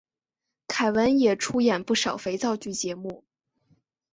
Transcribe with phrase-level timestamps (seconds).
[0.67, 3.23] 凯文也出演不少肥皂剧节目。